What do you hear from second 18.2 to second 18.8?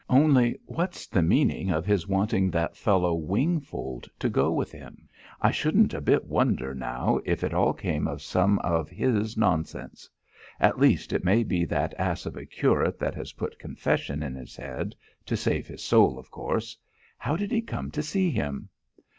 him?"